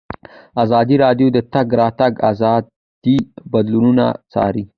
[0.63, 3.17] ازادي راډیو د د تګ راتګ ازادي
[3.53, 4.63] بدلونونه څارلي.